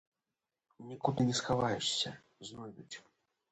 Нікуды 0.91 1.27
не 1.29 1.35
схаваешся, 1.41 2.17
знойдуць. 2.51 2.95